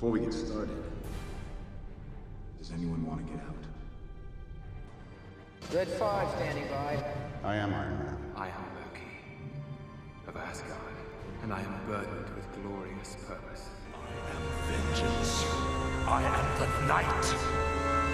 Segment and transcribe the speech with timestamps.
[0.00, 0.82] Before we get started,
[2.58, 3.54] does anyone want to get out?
[5.74, 7.04] Red 5 standing by.
[7.44, 8.16] I am Iron Man.
[8.34, 9.02] I am Loki
[10.26, 10.96] of Asgard,
[11.42, 13.68] and I am burdened with glorious purpose.
[13.92, 13.98] I
[14.32, 15.44] am vengeance.
[16.08, 17.34] I am the night.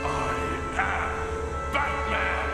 [0.02, 0.34] I
[0.74, 1.12] am
[1.72, 2.46] Batman.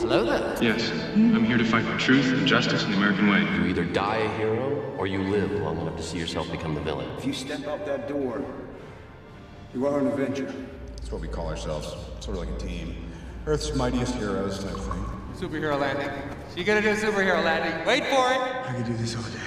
[0.00, 0.56] Hello there.
[0.62, 3.40] Yes, I'm here to fight for truth and justice in the American way.
[3.40, 6.80] You either die a hero or you live long enough to see yourself become the
[6.82, 7.08] villain.
[7.16, 8.44] If you step out that door,
[9.74, 10.52] you are an Avenger.
[10.96, 11.94] That's what we call ourselves.
[12.20, 13.10] Sort of like a team.
[13.46, 15.04] Earth's mightiest heroes type thing.
[15.34, 16.10] Superhero landing.
[16.56, 17.86] You gonna do a superhero landing?
[17.86, 18.40] Wait for it!
[18.40, 19.38] I could do this all day.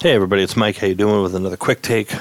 [0.00, 0.76] Hey everybody, it's Mike.
[0.76, 1.22] How you doing?
[1.22, 2.14] With another quick take.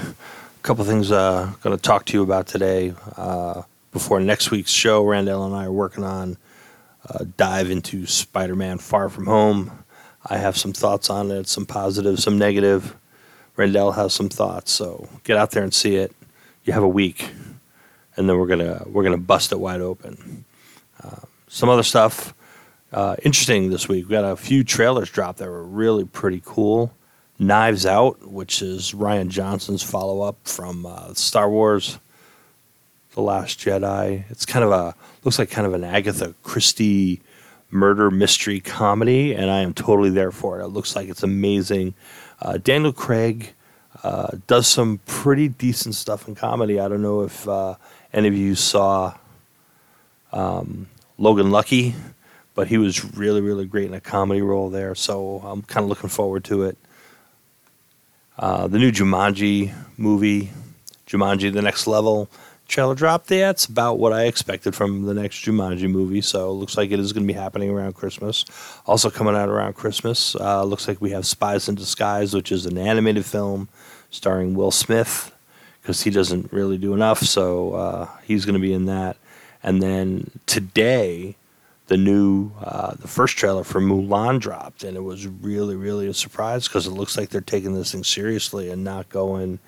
[0.63, 2.93] A couple things uh, going to talk to you about today.
[3.17, 6.37] Uh, before next week's show, Randall and I are working on
[7.05, 9.83] uh, dive into Spider-Man: Far From Home.
[10.25, 12.95] I have some thoughts on it, some positive, some negative.
[13.57, 16.15] Randall has some thoughts, so get out there and see it.
[16.63, 17.33] You have a week,
[18.15, 20.45] and then we're gonna we're gonna bust it wide open.
[21.03, 22.33] Uh, some other stuff
[22.93, 24.07] uh, interesting this week.
[24.07, 26.93] We got a few trailers dropped that were really pretty cool.
[27.39, 31.99] Knives Out, which is Rian Johnson's follow up from uh, Star Wars,
[33.15, 34.23] The Last Jedi.
[34.29, 37.21] It's kind of a looks like kind of an Agatha Christie
[37.71, 40.63] murder mystery comedy, and I am totally there for it.
[40.63, 41.95] It looks like it's amazing.
[42.41, 43.53] Uh, Daniel Craig
[44.03, 46.79] uh, does some pretty decent stuff in comedy.
[46.79, 47.75] I don't know if uh,
[48.13, 49.15] any of you saw
[50.31, 50.87] um,
[51.17, 51.95] Logan Lucky,
[52.53, 54.93] but he was really, really great in a comedy role there.
[54.93, 56.77] So I'm kind of looking forward to it.
[58.37, 60.51] Uh, the new Jumanji movie,
[61.07, 62.29] Jumanji: The Next Level,
[62.67, 63.27] trailer dropped.
[63.27, 66.21] That's about what I expected from the next Jumanji movie.
[66.21, 68.45] So it looks like it is going to be happening around Christmas.
[68.85, 72.65] Also coming out around Christmas, uh, looks like we have Spies in Disguise, which is
[72.65, 73.69] an animated film
[74.09, 75.31] starring Will Smith
[75.81, 77.19] because he doesn't really do enough.
[77.19, 79.17] So uh, he's going to be in that.
[79.61, 81.35] And then today,
[81.87, 86.13] the new uh, the first trailer for Mulan dropped, and it was really really a
[86.13, 89.59] surprise because it looks like they're taking this thing seriously and not going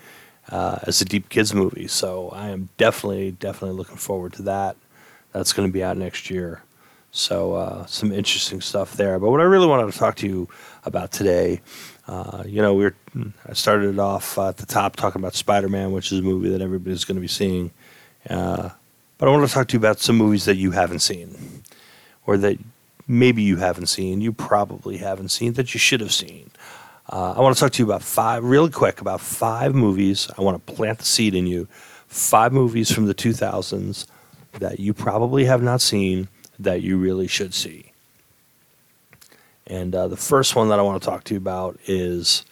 [0.50, 1.88] uh, as a deep kids movie.
[1.88, 4.78] So I am definitely definitely looking forward to that.
[5.34, 6.64] That's going to be out next year.
[7.12, 9.20] So uh, some interesting stuff there.
[9.20, 10.50] But what I really wanted to talk to you
[10.84, 11.62] about today,
[12.08, 12.96] uh, you know, we are
[13.48, 16.50] I started it off at the top talking about Spider Man, which is a movie
[16.50, 17.72] that everybody's going to be seeing.
[18.30, 18.70] Uh,
[19.18, 21.64] but I want to talk to you about some movies that you haven't seen
[22.26, 22.58] or that
[23.08, 26.50] maybe you haven't seen, you probably haven't seen, that you should have seen.
[27.12, 30.30] Uh, I want to talk to you about five, really quick, about five movies.
[30.38, 31.68] I want to plant the seed in you.
[32.08, 34.08] Five movies from the 2000s
[34.54, 37.92] that you probably have not seen that you really should see.
[39.68, 42.46] And uh, the first one that I want to talk to you about is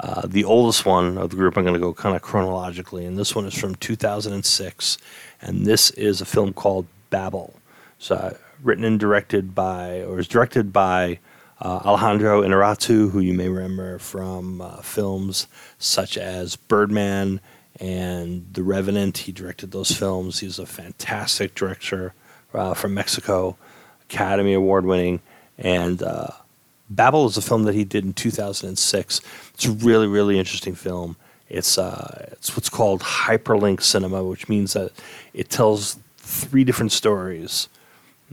[0.00, 1.56] uh, the oldest one of the group.
[1.56, 4.98] I'm going to go kind of chronologically, and this one is from 2006,
[5.40, 7.54] and this is a film called Babel.
[7.98, 11.18] So written and directed by, or is directed by
[11.60, 15.46] uh, Alejandro Inarritu, who you may remember from uh, films
[15.78, 17.40] such as Birdman
[17.80, 19.18] and The Revenant.
[19.18, 20.40] He directed those films.
[20.40, 22.14] He's a fantastic director
[22.54, 23.56] uh, from Mexico,
[24.02, 25.20] Academy Award winning.
[25.56, 26.28] And uh,
[26.88, 29.20] Babel is a film that he did in 2006.
[29.54, 31.16] It's a really, really interesting film.
[31.48, 34.92] It's, uh, it's what's called hyperlink cinema, which means that
[35.32, 37.68] it tells three different stories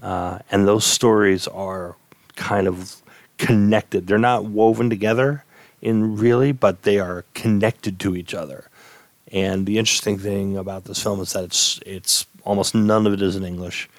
[0.02, 1.96] uh, and those stories are
[2.36, 3.02] kind of
[3.38, 4.08] connected.
[4.08, 5.44] They're not woven together
[5.82, 8.70] in really, but they are connected to each other.
[9.32, 13.22] And the interesting thing about this film is that it's it's almost none of it
[13.22, 13.90] is in English.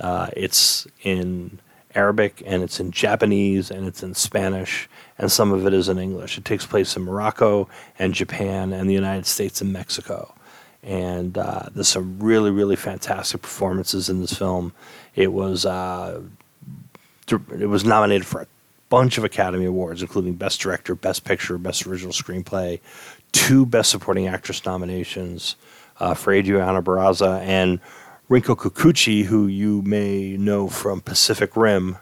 [0.00, 1.58] Uh, it's in
[1.94, 4.88] Arabic and it's in Japanese and it's in Spanish
[5.18, 6.38] and some of it is in English.
[6.38, 10.32] It takes place in Morocco and Japan and the United States and Mexico.
[10.82, 14.72] And uh, there's some really really fantastic performances in this film.
[15.14, 16.22] It was uh,
[17.28, 18.46] it was nominated for a
[18.88, 22.80] bunch of Academy Awards, including Best Director, Best Picture, Best Original Screenplay,
[23.32, 25.56] two Best Supporting Actress nominations
[26.00, 27.80] uh, for Adriana Barraza and
[28.30, 31.96] Rinko Kikuchi, who you may know from Pacific Rim,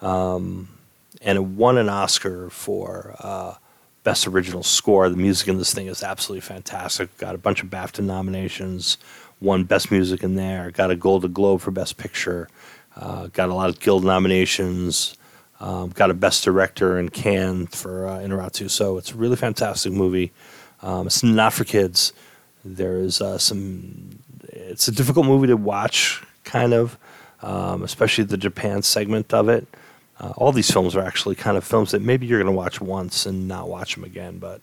[0.00, 0.68] um,
[1.20, 3.54] and won an Oscar for uh,
[4.08, 5.10] Best Original Score.
[5.10, 7.14] The music in this thing is absolutely fantastic.
[7.18, 8.96] Got a bunch of BAFTA nominations
[9.38, 12.48] won Best Music in there, got a Golden Globe for Best Picture,
[12.96, 15.14] uh, got a lot of Guild nominations,
[15.60, 18.68] um, got a Best Director in Cannes for uh.
[18.70, 20.32] So it's a really fantastic movie.
[20.80, 22.14] Um, it's not for kids.
[22.64, 24.20] There is uh, some.
[24.48, 26.96] It's a difficult movie to watch, kind of.
[27.42, 29.66] um, especially the Japan segment of it.
[30.20, 32.80] Uh, all these films are actually kind of films that maybe you're going to watch
[32.80, 34.60] once and not watch them again, but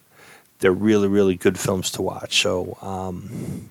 [0.59, 2.41] they're really, really good films to watch.
[2.41, 3.69] So, um,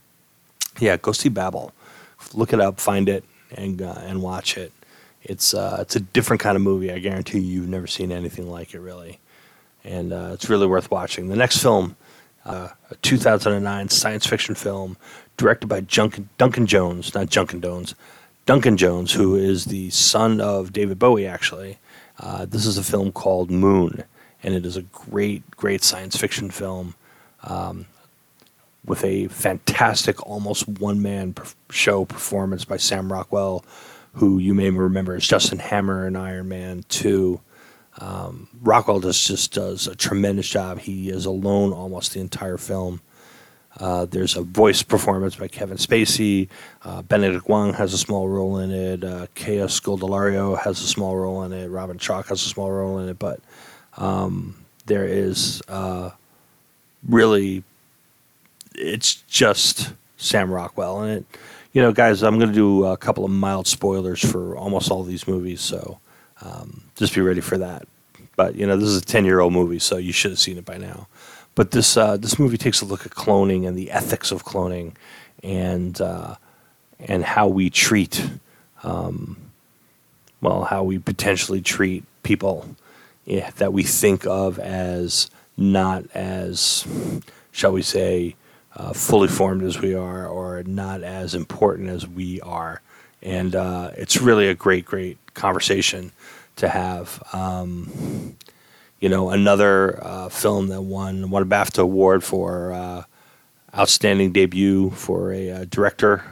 [0.78, 1.72] yeah, go see Babel.
[2.32, 4.72] Look it up, find it, and uh, and watch it.
[5.22, 6.90] It's uh, it's a different kind of movie.
[6.90, 9.18] I guarantee you, you've never seen anything like it, really,
[9.84, 11.28] and uh, it's really worth watching.
[11.28, 11.96] The next film,
[12.44, 14.96] uh, a 2009 science fiction film
[15.36, 17.94] directed by Duncan, Duncan Jones, not Junkin Jones,
[18.46, 21.26] Duncan Jones, who is the son of David Bowie.
[21.26, 21.78] Actually,
[22.18, 24.04] uh, this is a film called Moon,
[24.42, 26.94] and it is a great, great science fiction film.
[27.42, 27.86] Um,
[28.84, 33.64] with a fantastic, almost one man per- show performance by Sam Rockwell,
[34.14, 37.40] who you may remember as Justin Hammer in Iron Man 2.
[37.98, 40.80] Um, Rockwell just, just does a tremendous job.
[40.80, 43.00] He is alone almost the entire film.
[43.78, 46.48] Uh, there's a voice performance by Kevin Spacey.
[46.82, 49.02] Uh, Benedict Wong has a small role in it.
[49.04, 51.68] Uh, Kaya Scodelario has a small role in it.
[51.68, 53.18] Robin Chalk has a small role in it.
[53.18, 53.40] But
[53.96, 54.56] um,
[54.86, 56.10] there is uh,
[57.08, 57.64] really
[58.74, 61.02] it's just Sam Rockwell.
[61.02, 61.26] in it,
[61.72, 65.02] you know, guys, I'm going to do a couple of mild spoilers for almost all
[65.02, 65.98] these movies, so
[66.42, 67.86] um, just be ready for that.
[68.36, 70.58] But you know, this is a 10 year old movie, so you should have seen
[70.58, 71.08] it by now.
[71.54, 74.94] But this uh, this movie takes a look at cloning and the ethics of cloning,
[75.42, 76.36] and uh,
[76.98, 78.28] and how we treat,
[78.82, 79.36] um,
[80.40, 82.76] well, how we potentially treat people
[83.24, 86.86] yeah, that we think of as not as,
[87.52, 88.34] shall we say,
[88.76, 92.80] uh, fully formed as we are or not as important as we are.
[93.22, 96.12] And uh, it's really a great, great conversation
[96.56, 97.22] to have.
[97.32, 98.36] Um,
[99.04, 103.02] you know, another uh, film that won won a BAFTA award for uh,
[103.76, 106.24] outstanding debut for a uh, director.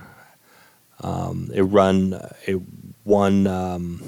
[1.01, 2.63] Um, it run it
[3.05, 3.47] won.
[3.47, 4.03] Um,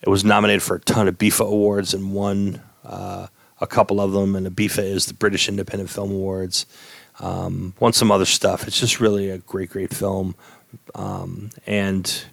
[0.00, 3.26] it was nominated for a ton of BIFA awards and won uh,
[3.60, 6.66] a couple of them, and the BIFA is the British Independent Film Awards.
[7.18, 8.68] Um, won some other stuff.
[8.68, 10.36] It's just really a great, great film,
[10.94, 12.26] um, and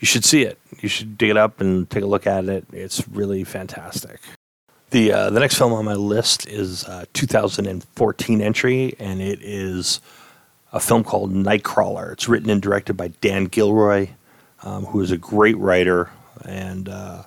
[0.00, 0.58] you should see it.
[0.80, 2.64] You should dig it up and take a look at it.
[2.72, 4.20] It's really fantastic.
[4.90, 10.00] The uh, the next film on my list is a 2014 entry, and it is
[10.72, 12.12] a film called Nightcrawler.
[12.12, 14.08] It's written and directed by Dan Gilroy,
[14.64, 16.10] um, who is a great writer
[16.44, 17.22] and uh,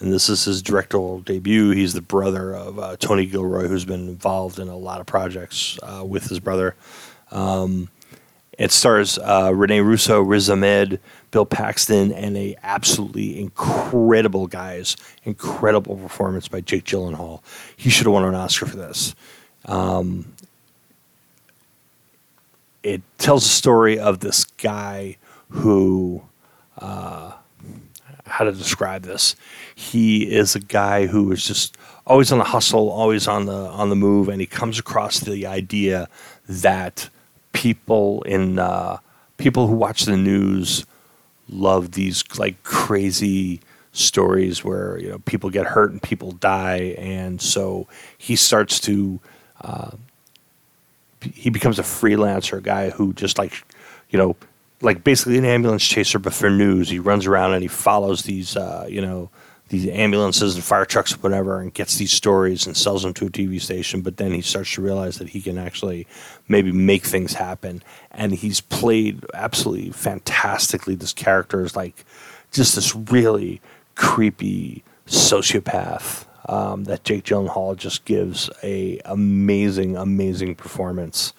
[0.00, 1.70] and this is his directorial debut.
[1.70, 5.78] He's the brother of uh, Tony Gilroy, who's been involved in a lot of projects
[5.82, 6.74] uh, with his brother.
[7.30, 7.88] Um,
[8.58, 11.00] it stars uh, Rene Russo, Riz Ahmed,
[11.36, 17.42] Bill Paxton, and a absolutely incredible guys, incredible performance by Jake Gyllenhaal.
[17.76, 19.14] He should have won an Oscar for this.
[19.66, 20.32] Um,
[22.82, 25.18] it tells the story of this guy
[25.50, 26.22] who
[26.78, 27.32] uh,
[28.26, 29.36] how to describe this.
[29.74, 33.90] He is a guy who is just always on the hustle, always on the on
[33.90, 36.08] the move, and he comes across the idea
[36.48, 37.10] that
[37.52, 38.96] people in uh,
[39.36, 40.86] people who watch the news
[41.48, 43.60] love these like crazy
[43.92, 47.86] stories where you know people get hurt and people die, and so
[48.18, 49.20] he starts to.
[49.60, 49.92] Uh,
[51.34, 53.64] he becomes a freelancer a guy who just like
[54.10, 54.36] you know
[54.80, 56.88] like basically an ambulance chaser, but for news.
[56.88, 59.30] He runs around and he follows these, uh, you know,
[59.68, 63.30] these ambulances and fire trucks, whatever, and gets these stories and sells them to a
[63.30, 64.00] TV station.
[64.00, 66.06] But then he starts to realize that he can actually
[66.48, 67.82] maybe make things happen.
[68.12, 70.94] And he's played absolutely fantastically.
[70.94, 72.04] This character is like
[72.52, 73.60] just this really
[73.96, 81.32] creepy sociopath um, that Jake Gyllenhaal just gives a amazing, amazing performance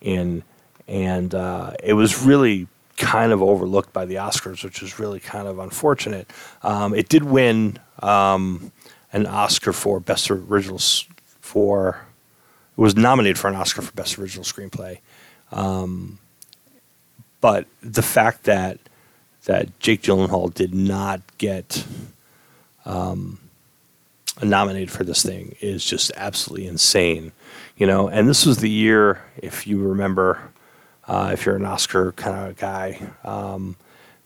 [0.00, 0.44] in.
[0.88, 5.46] And uh, it was really kind of overlooked by the Oscars, which is really kind
[5.46, 6.30] of unfortunate.
[6.62, 8.72] Um, it did win um,
[9.12, 10.78] an Oscar for Best Original
[11.40, 12.00] for.
[12.76, 14.98] It was nominated for an Oscar for Best Original Screenplay,
[15.50, 16.18] um,
[17.40, 18.78] but the fact that
[19.44, 21.86] that Jake Gyllenhaal did not get
[22.84, 23.38] um,
[24.42, 27.32] nominated for this thing is just absolutely insane,
[27.76, 28.08] you know.
[28.08, 30.50] And this was the year, if you remember,
[31.06, 33.00] uh, if you're an Oscar kind of guy.
[33.24, 33.76] Um,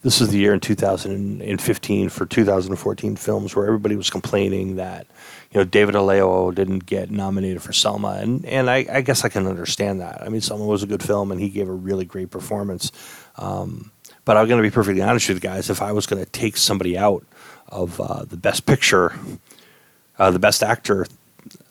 [0.03, 5.07] this was the year in 2015 for 2014 films where everybody was complaining that
[5.51, 9.29] you know David Oyelowo didn't get nominated for Selma, and and I, I, guess I
[9.29, 10.23] can understand that.
[10.23, 12.93] I mean, Selma was a good film, and he gave a really great performance.
[13.37, 13.91] Um,
[14.25, 15.69] but I'm going to be perfectly honest with you guys.
[15.69, 17.25] If I was going to take somebody out
[17.69, 19.13] of uh, the Best Picture,
[20.19, 21.07] uh, the Best Actor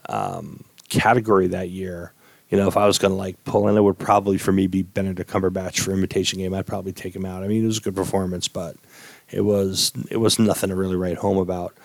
[0.08, 2.14] um, category that year,
[2.50, 4.68] you know, if I was going to like pull in, it would probably for me
[4.68, 6.54] be Benedict Cumberbatch for Imitation Game.
[6.54, 7.44] I'd probably take him out.
[7.44, 8.76] I mean, it was a good performance, but
[9.30, 11.76] it was it was nothing to really write home about.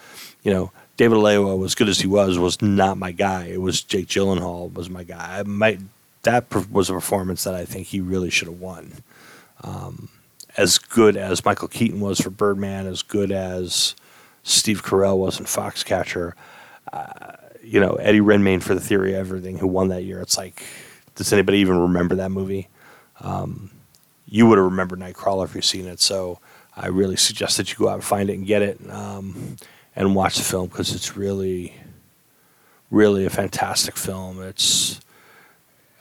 [0.42, 3.46] You know, David Oyelowo, as good as he was, was not my guy.
[3.46, 5.38] It was Jake Gyllenhaal was my guy.
[5.38, 5.80] I might
[6.22, 9.02] that was a performance that I think he really should have won.
[9.62, 10.08] Um,
[10.56, 13.94] as good as Michael Keaton was for Birdman, as good as
[14.42, 16.32] Steve Carell was in Foxcatcher,
[16.92, 17.32] uh,
[17.64, 20.20] you know Eddie Redmayne for The Theory of Everything, who won that year.
[20.20, 20.62] It's like,
[21.14, 22.68] does anybody even remember that movie?
[23.20, 23.70] Um,
[24.26, 26.00] you would have remembered Nightcrawler if you've seen it.
[26.00, 26.40] So
[26.76, 29.56] I really suggest that you go out and find it and get it um,
[29.94, 31.74] and watch the film because it's really,
[32.90, 34.42] really a fantastic film.
[34.42, 35.00] It's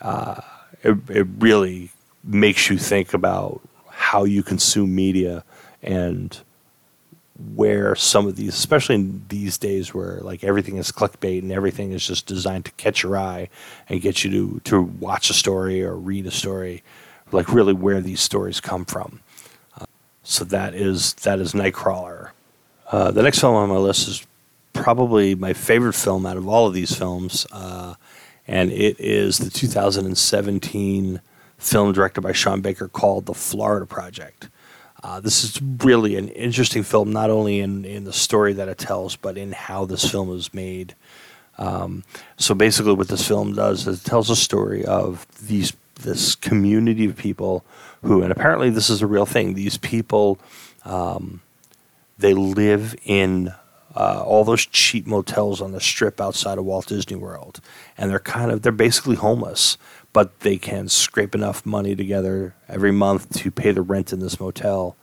[0.02, 0.42] uh,
[0.82, 1.92] it, it really
[2.24, 5.44] makes you think about how you consume media
[5.82, 6.42] and
[7.56, 11.92] where some of these, especially in these days where like everything is clickbait and everything
[11.92, 13.50] is just designed to catch your eye
[13.90, 16.84] and get you to to watch a story or read a story,
[17.32, 19.22] like really where these stories come from.
[19.80, 19.86] Uh,
[20.24, 22.30] so that is that is Nightcrawler.
[22.92, 24.26] Uh, the next film on my list is
[24.74, 27.96] probably my favorite film out of all of these films, uh,
[28.48, 31.22] and it is the 2017
[31.58, 34.50] film directed by Sean Baker called The Florida Project.
[35.04, 38.78] Uh, this is really an interesting film, not only in, in the story that it
[38.78, 40.96] tells, but in how this film is made.
[41.58, 42.04] Um,
[42.38, 47.06] so basically, what this film does is it tells a story of these this community
[47.06, 47.64] of people
[48.02, 49.54] who, and apparently this is a real thing.
[49.54, 50.40] These people,
[50.86, 51.42] um,
[52.18, 53.54] they live in
[53.96, 57.60] uh, all those cheap motels on the strip outside of Walt Disney World,
[57.98, 59.78] and they're kind of they're basically homeless
[60.14, 64.40] but they can scrape enough money together every month to pay the rent in this
[64.40, 64.96] motel.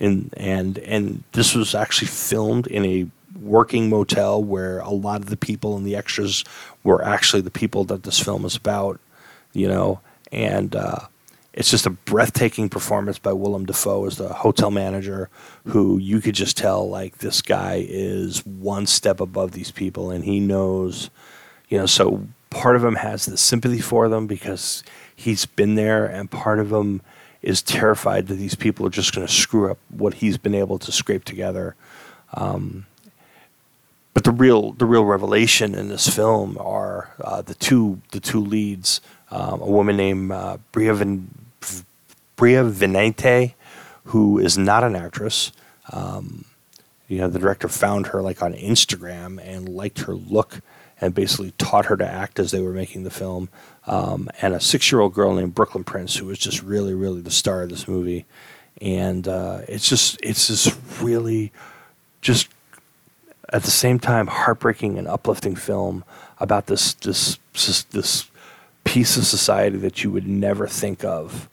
[0.00, 3.06] And and and this was actually filmed in a
[3.40, 6.44] working motel where a lot of the people and the extras
[6.82, 9.00] were actually the people that this film is about,
[9.52, 10.00] you know.
[10.30, 11.00] And uh,
[11.52, 15.30] it's just a breathtaking performance by Willem Dafoe as the hotel manager,
[15.66, 20.24] who you could just tell like this guy is one step above these people, and
[20.24, 21.10] he knows,
[21.68, 21.86] you know.
[21.86, 24.82] So part of him has the sympathy for them because
[25.14, 27.02] he's been there, and part of him
[27.42, 30.78] is terrified that these people are just going to screw up what he's been able
[30.78, 31.74] to scrape together.
[32.34, 32.86] Um,
[34.14, 38.40] but the real the real revelation in this film are uh, the two the two
[38.40, 39.00] leads,
[39.30, 41.30] um, a woman named uh, Bria, Vin-
[42.34, 43.54] Bria Vinaite,
[44.04, 45.52] who is not an actress.
[45.92, 46.44] Um,
[47.06, 50.60] you know, the director found her like on Instagram and liked her look
[51.00, 53.48] and basically taught her to act as they were making the film.
[53.86, 57.20] Um, and a six year old girl named Brooklyn Prince, who was just really, really
[57.20, 58.26] the star of this movie.
[58.80, 61.52] And uh, it's just, it's this really
[62.20, 62.48] just
[63.52, 66.04] at the same time heartbreaking and uplifting film
[66.38, 68.30] about this, this, this, this
[68.84, 71.48] piece of society that you would never think of.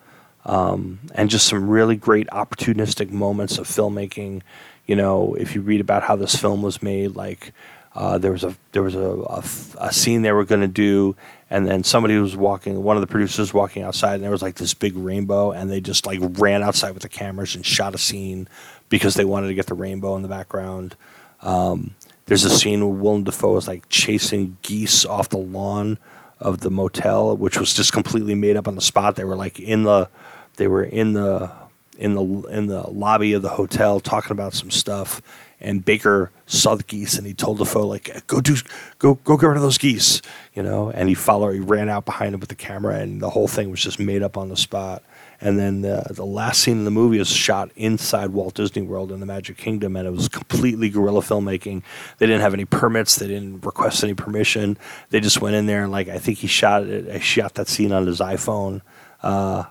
[0.46, 4.42] Um, and just some really great opportunistic moments of filmmaking.
[4.86, 7.52] You know, if you read about how this film was made, like
[7.96, 9.44] uh, there was a there was a, a,
[9.88, 11.16] a scene they were going to do,
[11.50, 12.84] and then somebody was walking.
[12.84, 15.80] One of the producers walking outside, and there was like this big rainbow, and they
[15.80, 18.50] just like ran outside with the cameras and shot a scene
[18.90, 20.96] because they wanted to get the rainbow in the background.
[21.42, 25.98] Um, there's a scene where Willem Dafoe is like chasing geese off the lawn
[26.40, 29.16] of the motel, which was just completely made up on the spot.
[29.16, 30.10] They were like in the
[30.58, 31.50] they were in the
[31.98, 35.22] in the in the lobby of the hotel talking about some stuff
[35.66, 38.56] and Baker saw the geese and he told Dafoe like go do
[39.00, 40.22] go go get rid of those geese
[40.56, 40.90] you know?
[40.90, 43.70] And he followed he ran out behind him with the camera and the whole thing
[43.70, 45.04] was just made up on the spot.
[45.42, 49.12] And then the, the last scene in the movie is shot inside Walt Disney World
[49.12, 51.84] in the Magic Kingdom and it was completely guerrilla filmmaking.
[52.18, 54.78] They didn't have any permits they didn't request any permission.
[55.10, 57.68] They just went in there and like I think he shot it he shot that
[57.68, 58.82] scene on his iPhone
[59.22, 59.66] uh,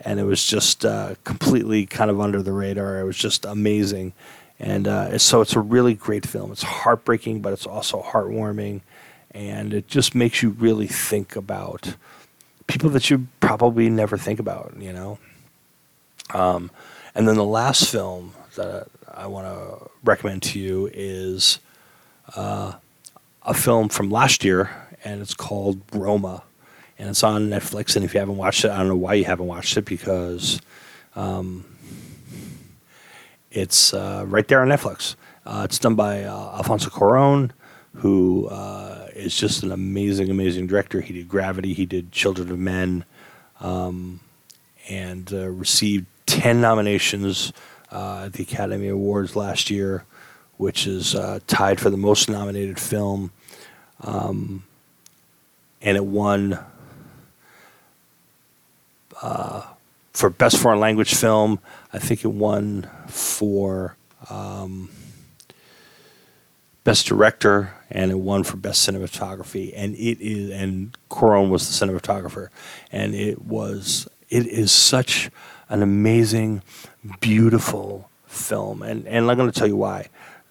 [0.00, 2.98] and it was just uh, completely kind of under the radar.
[2.98, 4.12] It was just amazing
[4.58, 6.52] and uh, so it's a really great film.
[6.52, 8.82] It's heartbreaking, but it's also heartwarming.
[9.32, 11.96] And it just makes you really think about
[12.66, 15.18] people that you probably never think about, you know?
[16.32, 16.70] Um,
[17.14, 21.58] and then the last film that I want to recommend to you is
[22.36, 22.74] uh,
[23.42, 24.70] a film from last year,
[25.04, 26.44] and it's called Roma.
[26.96, 27.96] And it's on Netflix.
[27.96, 30.60] And if you haven't watched it, I don't know why you haven't watched it because.
[31.16, 31.64] Um,
[33.54, 35.14] it's uh, right there on Netflix.
[35.46, 37.52] Uh, it's done by uh, Alfonso Cuarón,
[37.94, 41.00] who uh, is just an amazing, amazing director.
[41.00, 43.04] He did Gravity, he did Children of Men,
[43.60, 44.20] um,
[44.88, 47.52] and uh, received 10 nominations
[47.92, 50.04] at the Academy Awards last year,
[50.56, 51.14] which is
[51.46, 53.30] tied for the most nominated film.
[54.00, 54.64] Um,
[55.80, 56.58] and it won
[59.22, 59.62] uh,
[60.14, 61.58] for best foreign language film.
[61.92, 63.96] I think it won for
[64.30, 64.88] um,
[66.84, 69.72] best director and it won for best cinematography.
[69.76, 72.48] And it is and Cuarón was the cinematographer,
[72.90, 75.30] and it was it is such
[75.68, 76.62] an amazing,
[77.20, 78.82] beautiful film.
[78.82, 80.08] And and I'm going to tell you why.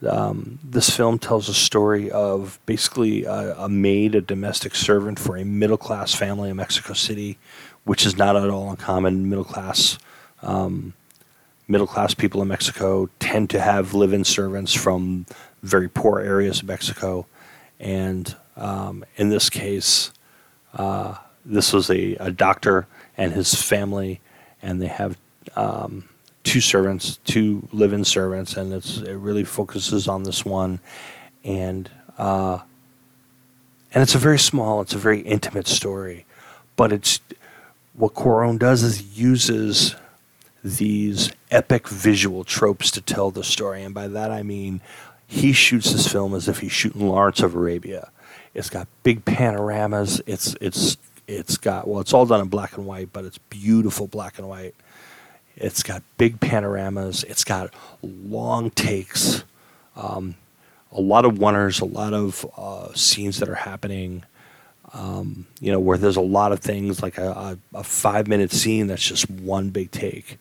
[0.08, 5.38] Um, this film tells a story of basically a, a maid, a domestic servant for
[5.38, 7.38] a middle class family in Mexico City,
[7.86, 9.30] which is not at all uncommon.
[9.30, 9.98] Middle class,
[10.42, 10.94] um,
[11.68, 15.26] middle class people in Mexico tend to have live-in servants from
[15.62, 17.26] very poor areas of Mexico,
[17.80, 20.12] and um, in this case,
[20.76, 22.88] uh, this was a, a doctor
[23.18, 24.20] and his family,
[24.62, 25.18] and they have
[25.56, 26.08] um,
[26.44, 30.80] two servants, two live-in servants, and it's it really focuses on this one,
[31.44, 32.60] and uh,
[33.94, 36.26] and it's a very small, it's a very intimate story,
[36.76, 37.20] but it's
[37.94, 39.96] what Cuarón does is uses
[40.64, 44.82] these epic visual tropes to tell the story, and by that I mean
[45.28, 48.10] he shoots this film as if he's shooting Lawrence of Arabia.
[48.54, 50.22] It's got big panoramas.
[50.26, 50.98] It's it's
[51.28, 54.48] it's got well, it's all done in black and white, but it's beautiful black and
[54.48, 54.76] white
[55.56, 57.24] it's got big panoramas.
[57.26, 59.44] It's got long takes,
[59.96, 60.36] um,
[60.92, 64.24] a lot of oners, a lot of uh, scenes that are happening.
[64.94, 68.86] Um, you know, where there's a lot of things like a, a, five minute scene
[68.86, 70.38] that's just one big take.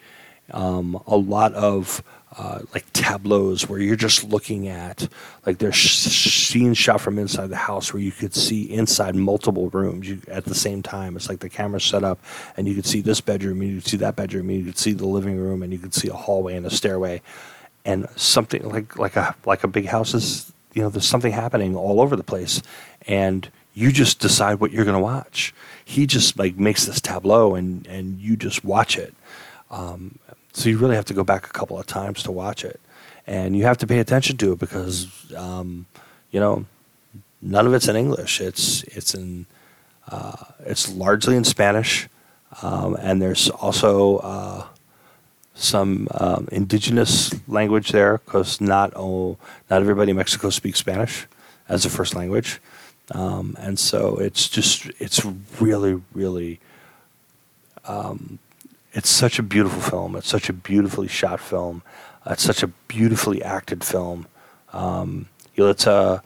[0.51, 2.03] Um, a lot of
[2.37, 5.07] uh, like tableaus where you're just looking at
[5.45, 9.69] like there's sh- scenes shot from inside the house where you could see inside multiple
[9.71, 11.15] rooms you, at the same time.
[11.15, 12.19] It's like the camera's set up
[12.57, 14.79] and you could see this bedroom, and you could see that bedroom, and you could
[14.79, 17.21] see the living room, and you could see a hallway and a stairway,
[17.85, 21.77] and something like like a like a big house is you know there's something happening
[21.77, 22.63] all over the place,
[23.07, 25.55] and you just decide what you're going to watch.
[25.85, 29.15] He just like makes this tableau and and you just watch it.
[29.71, 30.19] Um,
[30.53, 32.81] so you really have to go back a couple of times to watch it,
[33.27, 35.87] and you have to pay attention to it because um,
[36.31, 36.67] you know
[37.41, 38.41] none of it's in English.
[38.41, 39.47] It's it's in
[40.09, 42.09] uh, it's largely in Spanish,
[42.63, 44.67] um, and there's also uh,
[45.55, 49.39] some um, indigenous language there because not oh,
[49.71, 51.27] not everybody in Mexico speaks Spanish
[51.69, 52.61] as a first language,
[53.13, 55.25] um, and so it's just it's
[55.61, 56.61] really really
[57.85, 58.39] um,
[58.93, 60.17] it's such a beautiful film.
[60.17, 61.83] It's such a beautifully shot film.
[62.27, 64.27] it's such a beautifully acted film.
[64.73, 66.23] Um, Yalitza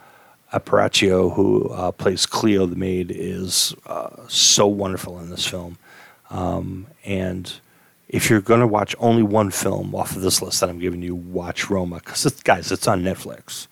[0.53, 5.79] Aparicio, who uh, plays Cleo the maid, is uh, so wonderful in this film.
[6.31, 7.53] Um, and
[8.09, 11.03] if you're going to watch only one film off of this list that I'm giving
[11.03, 11.97] you, watch Roma.
[11.97, 13.67] Because, guys, it's on Netflix.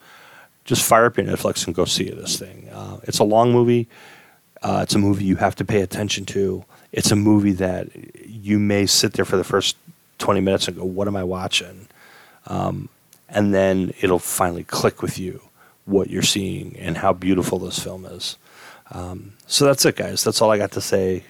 [0.64, 2.68] Just fire up your Netflix and go see this thing.
[2.70, 3.88] Uh, it's a long movie.
[4.62, 6.64] Uh, it's a movie you have to pay attention to.
[6.92, 7.88] It's a movie that
[8.26, 9.76] you may sit there for the first
[10.18, 11.88] 20 minutes and go, What am I watching?
[12.46, 12.88] Um,
[13.28, 15.42] and then it'll finally click with you
[15.84, 18.38] what you're seeing and how beautiful this film is.
[18.90, 20.24] Um, so that's it, guys.
[20.24, 21.24] That's all I got to say.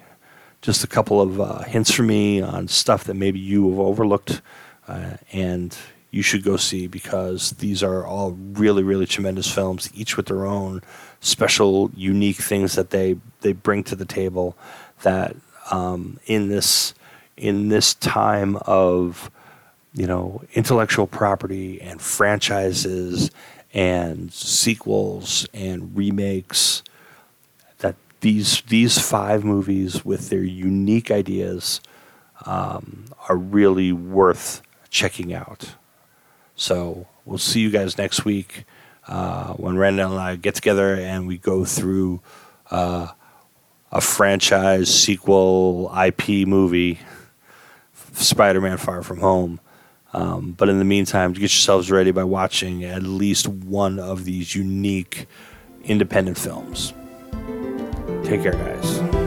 [0.62, 4.40] Just a couple of uh, hints for me on stuff that maybe you have overlooked
[4.88, 5.76] uh, and
[6.14, 10.46] you should go see because these are all really, really tremendous films, each with their
[10.46, 10.80] own
[11.20, 14.56] special, unique things that they, they bring to the table
[15.02, 15.34] that
[15.72, 16.94] um, in this
[17.36, 19.28] in this time of
[19.92, 23.32] you know intellectual property and franchises
[23.72, 26.84] and sequels and remakes
[27.78, 31.80] that these these five movies with their unique ideas
[32.46, 35.74] um, are really worth checking out.
[36.56, 38.64] So we'll see you guys next week
[39.08, 42.20] uh, when Randall and I get together and we go through
[42.70, 43.08] uh,
[43.92, 46.98] a franchise sequel IP movie
[48.12, 49.60] Spider-Man: Far From Home.
[50.12, 54.54] Um, but in the meantime, get yourselves ready by watching at least one of these
[54.54, 55.26] unique
[55.82, 56.92] independent films.
[58.22, 59.23] Take care, guys.